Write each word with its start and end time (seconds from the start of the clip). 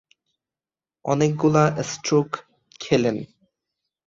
অনেকগুলো 1.05 1.63
স্ট্রোক 1.91 2.29
খেলেন। 2.79 3.17